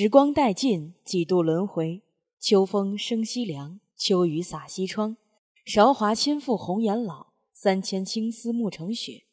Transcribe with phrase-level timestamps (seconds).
[0.00, 2.02] 时光殆尽，几度轮回。
[2.38, 5.16] 秋风生西凉，秋雨洒西窗。
[5.64, 9.24] 韶华倾覆红颜老，三千青丝暮成雪。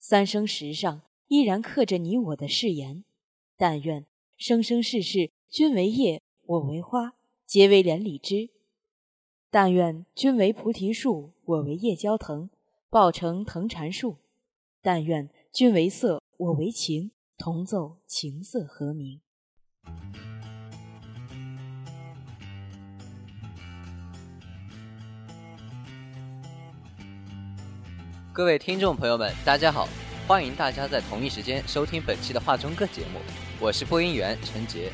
[0.00, 3.04] 三生石上依然刻着你我的誓言。
[3.56, 4.04] 但愿
[4.36, 7.14] 生生世世，君为叶，我为花，
[7.46, 8.50] 结为连理枝。
[9.48, 12.50] 但愿君为菩提树，我为叶焦藤，
[12.90, 14.16] 抱成藤缠树。
[14.82, 19.20] 但愿君为色，我为琴，同奏琴瑟和鸣。
[28.32, 29.88] 各位听众朋友们，大家好！
[30.28, 33.18] 欢迎大家在同一时间收听本期的画中歌节目，
[33.58, 34.92] 我是播音员陈杰。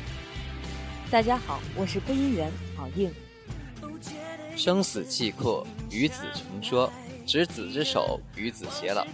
[1.11, 3.13] 大家好，我是播音员郝应。
[4.55, 6.91] 生死契阔，与子成说，
[7.27, 9.05] 执子之手，与子偕老。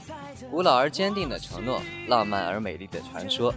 [0.49, 3.53] 古老而坚定的承诺，浪漫而美丽的传说。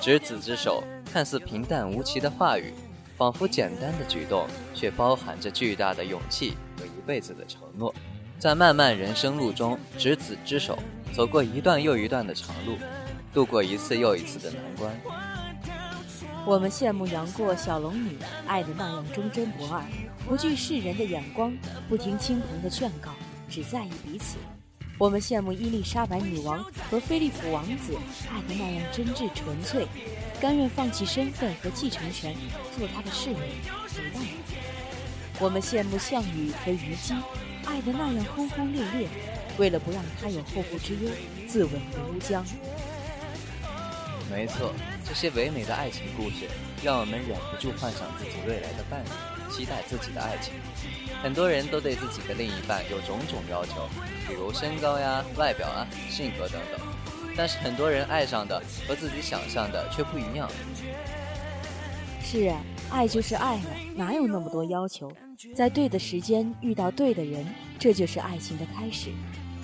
[0.00, 2.72] 执子之手，看似平淡无奇的话语，
[3.16, 7.94] 仿佛简单的举动，却包含着巨大的勇气和一辈子的承诺。
[8.38, 10.78] 在漫漫人生路中，执子之手，
[11.12, 12.76] 走过一段又一段的长路，
[13.34, 14.94] 度过一次又一次的难关。
[16.46, 19.82] 我们羡慕杨过、小龙女爱的那样忠贞不二，
[20.26, 21.52] 不惧世人的眼光，
[21.88, 23.10] 不听亲朋的劝告，
[23.50, 24.36] 只在意彼此。
[24.98, 27.96] 我们羡慕伊丽莎白女王和菲利普王子
[28.32, 29.86] 爱的那样真挚纯粹，
[30.40, 32.34] 甘愿放弃身份和继承权，
[32.76, 33.36] 做他的侍女，
[33.94, 34.22] 陪伴。
[35.38, 37.14] 我们羡慕项羽和虞姬。
[37.64, 39.08] 爱的那样轰轰烈烈，
[39.58, 41.10] 为了不让他有后顾之忧，
[41.46, 42.44] 自刎于乌江。
[44.30, 44.72] 没错，
[45.04, 46.48] 这些唯美的爱情故事，
[46.82, 49.08] 让我们忍不住幻想自己未来的伴侣，
[49.48, 50.54] 期待自己的爱情。
[51.22, 53.88] 很多人都对自己的另一半有种种要求，
[54.26, 56.80] 比如身高呀、外表啊、性格等等。
[57.36, 60.48] 但是很多人爱上的和自己想象的却不一样。
[62.22, 62.60] 是啊，
[62.90, 65.10] 爱就是爱了，哪有那么多要求？
[65.54, 67.46] 在对的时间遇到对的人，
[67.78, 69.10] 这就是爱情的开始。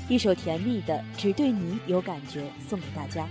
[0.08, 3.26] 一首甜蜜的《只对你有感觉》送给大家。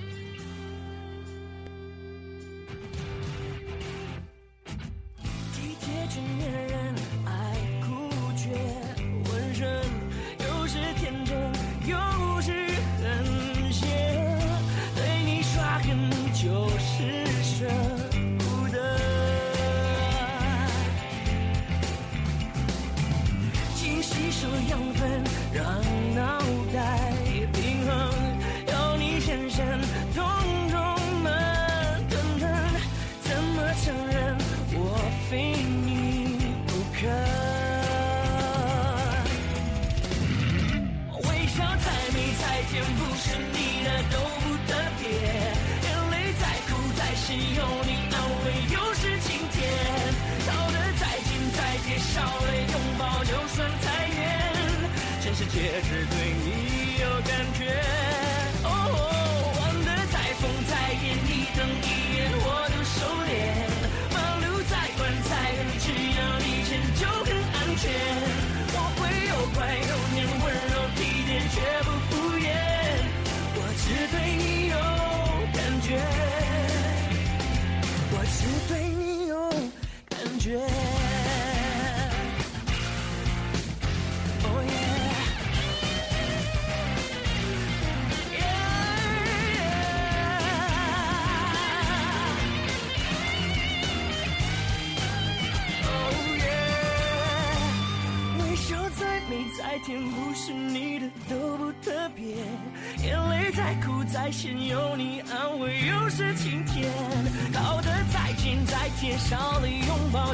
[55.53, 56.33] 戒指对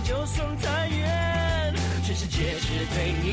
[0.09, 1.73] 就算太远。
[2.03, 3.28] 全世界只对你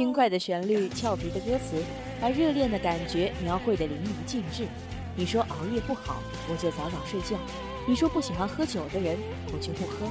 [0.00, 1.76] 轻快的旋律，俏皮的歌词，
[2.22, 4.66] 把热恋的感觉描绘得淋漓尽致。
[5.14, 7.36] 你说熬夜不好，我就早早睡觉；
[7.86, 9.18] 你说不喜欢喝酒的人，
[9.52, 10.10] 我就不喝。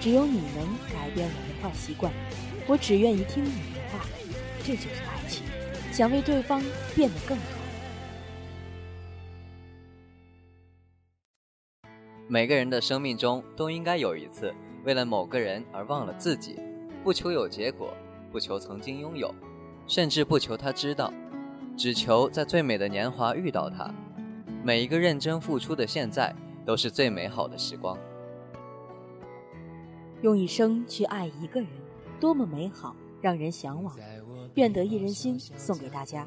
[0.00, 2.10] 只有你能改变我的坏习惯，
[2.66, 4.02] 我只愿意听你的话。
[4.64, 5.44] 这就是爱情，
[5.92, 6.62] 想为对方
[6.94, 7.44] 变得更好。
[12.28, 14.54] 每个人的生命中都应该有一次，
[14.84, 16.58] 为了某个人而忘了自己，
[17.04, 17.94] 不求有结果。
[18.32, 19.32] 不求曾经拥有，
[19.86, 21.12] 甚至不求他知道，
[21.76, 23.92] 只求在最美的年华遇到他。
[24.64, 26.34] 每一个认真付出的现在，
[26.64, 27.96] 都是最美好的时光。
[30.22, 31.68] 用一生去爱一个人，
[32.18, 33.94] 多么美好，让人向往。
[34.54, 36.26] 愿得一人心，送给大家。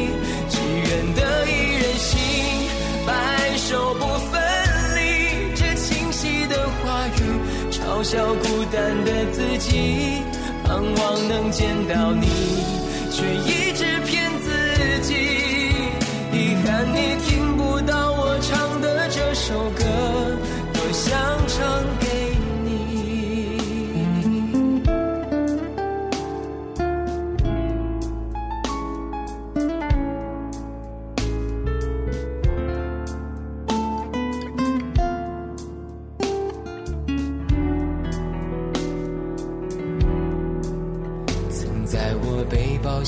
[8.01, 10.23] 语，嘲笑孤单的自己，
[10.63, 12.27] 盼望能见到你，
[13.11, 14.49] 却一直骗自
[15.03, 15.13] 己。
[16.33, 19.83] 遗憾你听不到我唱的这首歌，
[20.73, 21.13] 多想
[21.47, 21.85] 唱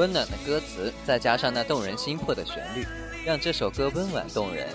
[0.00, 2.86] 温暖的歌词，再加上那动人心魄的旋律，
[3.22, 4.66] 让这首歌温婉动人。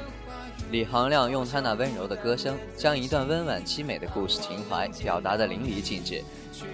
[0.69, 6.23] 李行亮用他那温柔的歌声，将一段温婉凄美的故事情怀表达得淋漓尽致。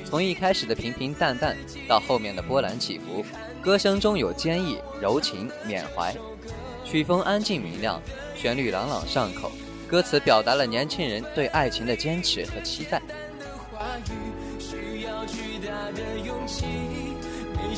[0.03, 1.55] 从一开始的平平淡淡，
[1.87, 3.23] 到后面的波澜起伏，
[3.61, 6.13] 歌声中有坚毅、柔情、缅怀。
[6.83, 8.01] 曲风安静明亮。
[8.35, 9.49] 旋律朗朗上口，
[9.87, 13.01] 歌词表达了年轻人对爱情的坚持和期待。
[15.93, 17.00] 没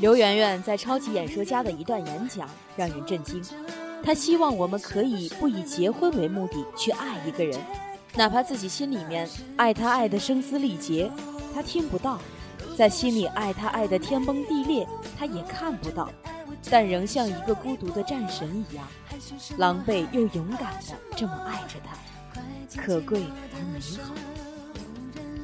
[0.00, 3.42] 刘媛媛在《超级演说家》的一段演讲让人震惊。
[4.02, 7.60] 她希望我们可以不以结婚为目的去爱一个人，
[8.14, 11.10] 哪怕自己心里面爱他爱得声嘶力竭，
[11.52, 12.18] 他听不到；
[12.76, 14.86] 在心里爱他爱得天崩地裂，
[15.18, 16.10] 他也看不到。
[16.70, 18.86] 但仍像一个孤独的战神一样，
[19.58, 23.22] 狼狈又勇敢地这么爱着他，可贵
[23.52, 24.14] 而美好。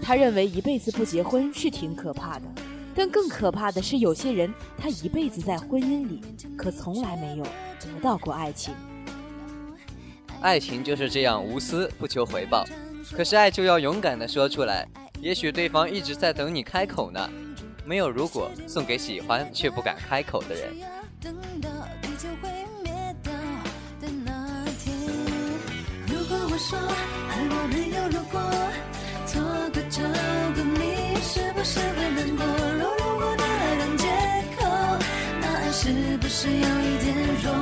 [0.02, 2.46] 他认为一辈子不结婚是挺可怕的，
[2.94, 6.22] 但更可怕的是有些人他一辈子在婚姻里，
[6.56, 8.74] 可从来没有得到过爱情。
[10.40, 12.64] 爱情就是这样无私不求回报，
[13.12, 14.86] 可是爱就要勇敢的说出来，
[15.20, 17.28] 也许对方一直在等你开口呢。
[17.86, 20.72] 没有如果，送给喜欢却不敢开口的人。
[26.06, 26.78] 如果我说
[27.28, 28.40] 爱我没有如果，
[29.26, 32.73] 错过就过你是不是会难过？
[35.84, 37.52] 是不是有一点弱？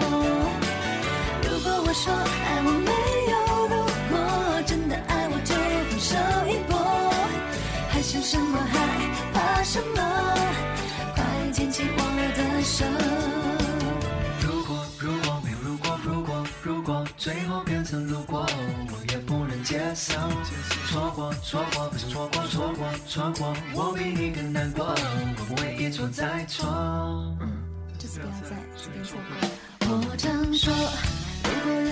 [1.42, 2.90] 如果我说爱我没
[3.32, 3.34] 有
[3.66, 3.74] 如
[4.10, 5.52] 果，真的爱我就
[5.90, 6.14] 放手
[6.46, 6.78] 一搏，
[7.90, 8.78] 还想什么害
[9.34, 9.98] 怕什么？
[11.16, 11.98] 快牵起我
[12.38, 12.86] 的手。
[14.40, 20.14] 如果如果没有如果如果如果最后变成如果，我也不能接受。
[20.86, 26.68] 错过错过不是错过错过错过，我比你更难过，我不会一错再错。
[28.21, 29.88] 不要再随便错过。
[29.88, 30.73] 我常说，
[31.45, 31.91] 如果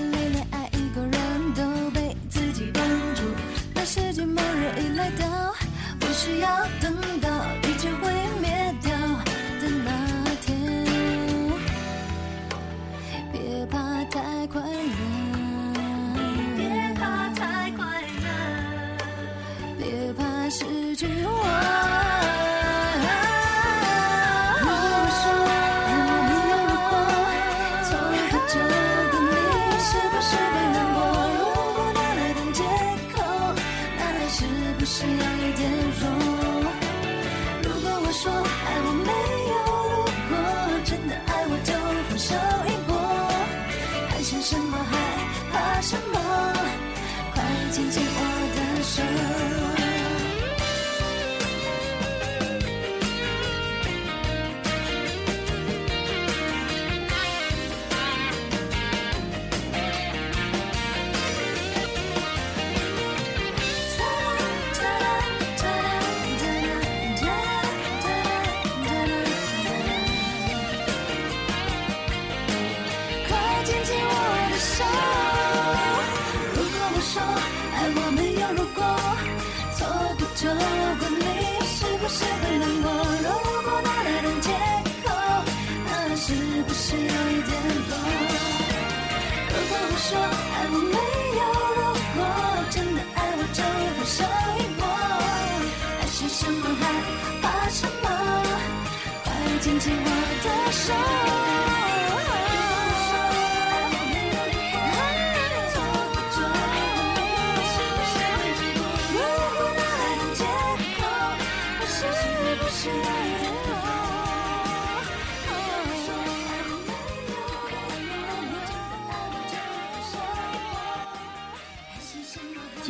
[44.90, 44.94] 害
[45.52, 46.18] 怕什么？
[47.32, 47.42] 快
[47.72, 48.18] 牵起我
[48.56, 49.79] 的手。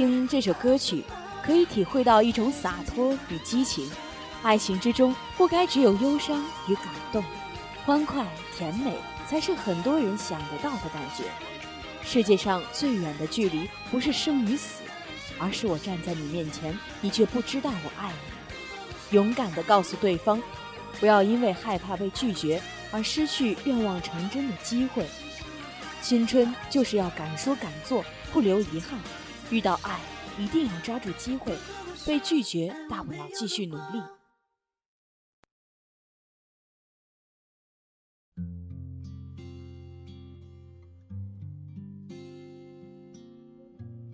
[0.01, 1.05] 听这首歌曲，
[1.43, 3.87] 可以体会到一种洒脱与激情。
[4.41, 7.23] 爱情之中不该只有忧伤与感动，
[7.85, 8.27] 欢快
[8.57, 8.95] 甜美
[9.29, 11.25] 才是很多人想得到的感觉。
[12.03, 14.81] 世界上最远的距离，不是生与死，
[15.39, 19.15] 而是我站在你面前，你却不知道我爱你。
[19.15, 20.41] 勇敢地告诉对方，
[20.99, 22.59] 不要因为害怕被拒绝
[22.91, 25.05] 而失去愿望成真的机会。
[26.01, 28.03] 青春就是要敢说敢做，
[28.33, 28.99] 不留遗憾。
[29.51, 29.99] 遇到爱，
[30.39, 31.53] 一定要抓住机会；
[32.07, 34.01] 被拒绝，大不了继续努力。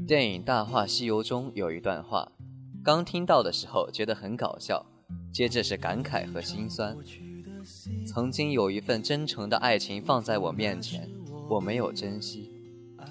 [0.07, 2.33] 电影《大话西游》中有一段话，
[2.83, 4.87] 刚听到的时候觉得很搞笑，
[5.31, 6.97] 接着是感慨和心酸。
[8.07, 11.11] 曾经有一份真诚的爱情放在我面前，
[11.50, 12.46] 我没有珍惜，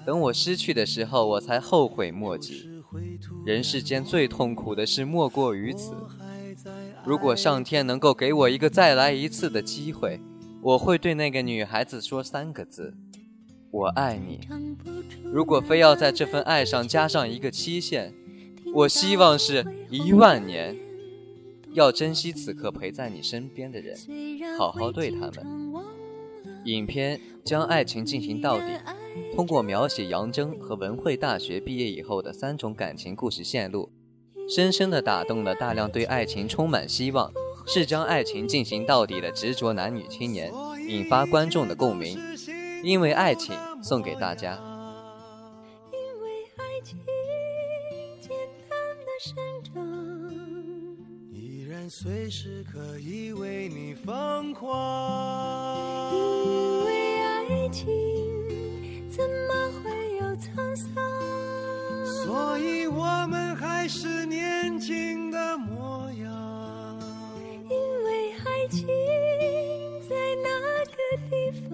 [0.06, 2.70] 等我失去的时候，我才后悔莫及。
[3.44, 5.92] 人世间最痛苦的事莫过于此。
[7.04, 10.20] 如果上天能够给我一个再来一次的机会，
[10.62, 12.94] 我会对那个女孩子说三个字：
[13.72, 14.46] 我爱你。
[15.24, 18.14] 如果非要在这份爱上加上一个期限，
[18.72, 20.76] 我希望是一万年。
[21.72, 23.94] 要珍惜此刻陪在你身边的人，
[24.56, 25.74] 好好对他们。
[26.64, 28.64] 影片将爱情进行到底，
[29.34, 33.90] 通过描写杨铮和文慧大学毕业以后的三种感情故事线路，
[34.48, 37.32] 深深地打动了大量对爱情充满希望、
[37.66, 40.52] 是将爱情进行到底的执着男女青年。
[40.88, 42.16] 引发观众的共鸣。
[42.84, 44.56] 因为爱情，送给大家。
[45.90, 46.96] 因为爱情
[48.20, 48.30] 简
[48.68, 49.74] 单的生长，
[51.32, 56.14] 依然随时可以为你疯狂。
[56.14, 57.88] 因为爱情
[59.16, 59.88] 怎么会
[60.20, 60.92] 有沧桑？
[62.22, 66.98] 所以我们还是年轻的模样。
[67.70, 68.86] 因为爱情
[70.06, 70.50] 在那
[70.84, 70.96] 个
[71.30, 71.32] 地
[71.62, 71.72] 方，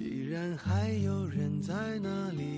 [0.00, 2.57] 依然还有人在那里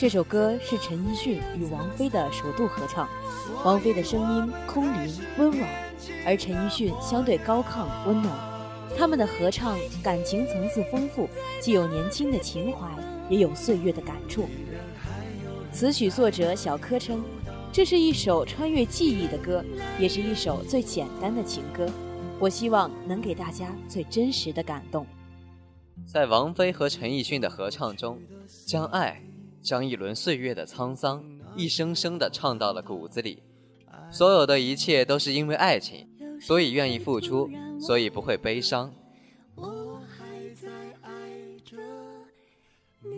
[0.00, 3.06] 这首歌是陈奕迅与王菲的首度合唱，
[3.62, 5.68] 王菲的声音空灵温婉，
[6.24, 8.34] 而陈奕迅相对高亢温暖。
[8.96, 11.28] 他们的合唱感情层次丰富，
[11.60, 12.88] 既有年轻的情怀，
[13.28, 14.48] 也有岁月的感触。
[15.70, 17.22] 词曲作者小柯称，
[17.70, 19.62] 这是一首穿越记忆的歌，
[19.98, 21.86] 也是一首最简单的情歌。
[22.38, 25.06] 我希望能给大家最真实的感动。
[26.06, 28.18] 在王菲和陈奕迅的合唱中，
[28.66, 29.22] 将爱，
[29.62, 31.24] 将一轮岁月的沧桑，
[31.56, 33.42] 一声声地唱到了骨子里。
[34.10, 36.08] 所有的一切都是因为爱情，
[36.40, 38.92] 所以愿意付出，所以不会悲伤。
[39.54, 40.68] 我还在
[41.02, 41.10] 爱
[41.64, 41.76] 着
[43.02, 43.10] 你。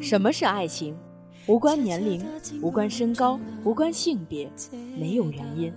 [0.00, 0.96] 什么是爱情？
[1.46, 2.24] 无关年龄，
[2.60, 4.50] 无关身高，无关性别，
[4.98, 5.72] 没有原因。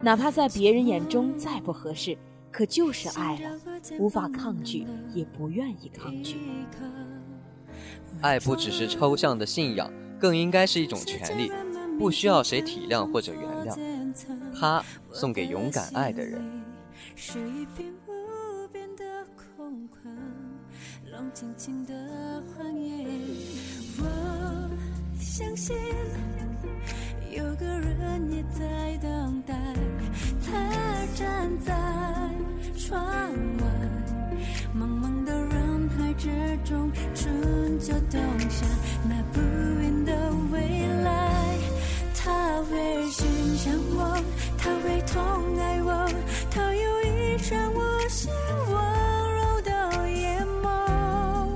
[0.00, 2.16] 哪怕在别人眼中再不合适，
[2.50, 3.60] 可就是爱了，
[3.98, 6.36] 无法抗拒，也不愿意抗拒。
[8.20, 11.50] 爱不只是抽象的信仰，更应该是一种权利，
[11.98, 14.12] 不需要谁体谅或者原谅。
[14.58, 16.42] 它送给勇敢爱的人。
[17.14, 19.04] 是一片无边的
[19.56, 20.10] 空旷，
[21.10, 23.06] 冷清清的荒野。
[23.98, 24.70] 我
[25.18, 25.76] 相信
[27.30, 28.89] 有个人也在
[37.14, 38.66] 春秋冬夏，
[39.08, 39.40] 那不
[39.80, 40.12] 远的
[40.52, 41.56] 未来，
[42.14, 44.16] 他会欣赏我，
[44.56, 46.08] 他会痛爱我，
[46.50, 48.32] 他有一双无限
[48.68, 48.74] 温
[49.34, 51.48] 柔的眼眸，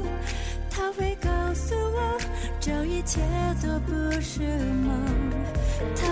[0.71, 2.19] 他会告诉我，
[2.61, 3.21] 这一切
[3.63, 4.43] 都不是
[4.85, 4.91] 梦，
[5.95, 6.09] 他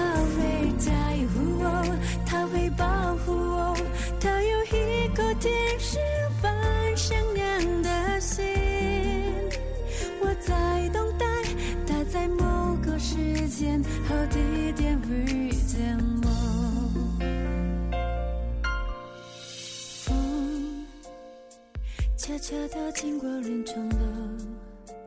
[22.52, 23.96] 悄悄经过人潮的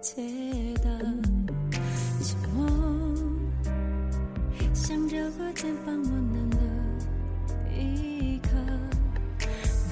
[0.01, 0.23] 街
[0.83, 0.89] 道，
[2.19, 2.67] 寂寞
[4.73, 6.57] 想着我肩膀温暖的
[7.79, 8.49] 依靠，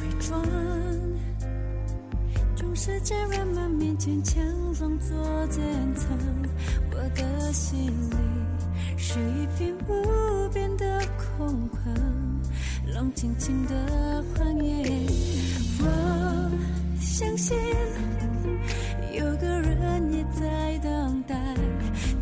[0.01, 0.43] 伪装
[2.55, 5.15] 总是在人们面前强装作
[5.51, 5.63] 坚
[5.93, 6.09] 强，
[6.89, 8.15] 我的心里
[8.97, 10.99] 是一片无边的
[11.37, 11.93] 空旷，
[12.91, 15.07] 冷清清的荒野。
[15.79, 16.32] 我
[17.13, 17.55] 相信
[19.11, 21.35] 有个人也在等待，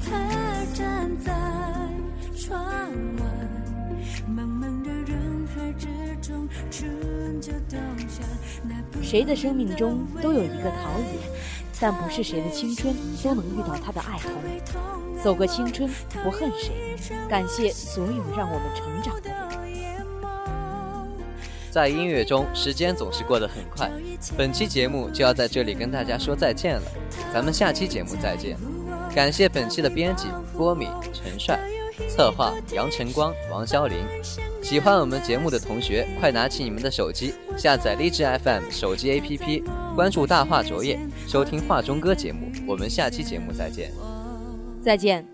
[0.04, 0.12] 他
[0.74, 1.32] 站在
[2.36, 2.62] 窗
[3.16, 3.24] 外，
[4.28, 5.88] 茫茫的人海之
[6.22, 8.22] 中，春秋冬夏，
[9.02, 11.06] 谁的生命中都有一个陶冶，
[11.80, 15.24] 但不是谁的青春都能遇到他的爱童。
[15.24, 15.90] 走过青春，
[16.22, 16.98] 不恨谁。
[17.30, 19.51] 感谢所有让我们成长的人。
[21.72, 23.90] 在音乐中，时间总是过得很快。
[24.38, 26.84] 本期节目就要在这里跟大家说再见了，
[27.34, 28.58] 咱们下期节目再见。
[29.16, 31.60] 感谢本期的编辑郭敏、陈帅，
[32.10, 33.98] 策划杨晨光、王潇林。
[34.62, 39.64] 喜欢我们节目的同学，快拿起你们的手机，下载荔枝 FM 手机 APP，
[39.96, 42.52] 关注大话卓越，收听画中歌节目。
[42.68, 43.92] 我们下期节目再见。
[44.84, 45.31] 再见。